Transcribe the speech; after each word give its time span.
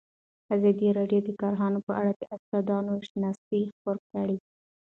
ازادي 0.55 0.87
راډیو 0.97 1.19
د 1.23 1.29
کرهنه 1.39 1.79
په 1.87 1.91
اړه 2.01 2.11
د 2.15 2.21
استادانو 2.35 2.93
شننې 3.07 3.61
خپرې 3.75 4.01
کړي. 4.11 4.37